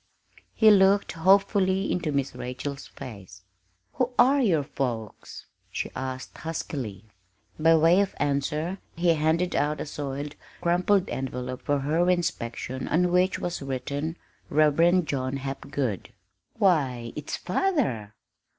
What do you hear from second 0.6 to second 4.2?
looked hopefully into Miss Rachel's face. "Who